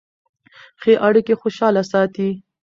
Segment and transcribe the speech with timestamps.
[0.81, 2.29] ښې اړیکې خوشحاله ساتي.